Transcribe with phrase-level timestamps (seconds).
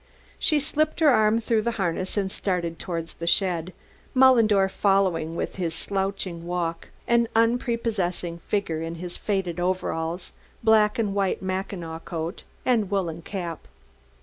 [0.39, 3.71] She slipped her arm through the harness and started towards the shed,
[4.15, 10.33] Mullendore following with his slouching walk, an unprepossessing figure in his faded overalls,
[10.63, 13.67] black and white mackinaw coat and woolen cap.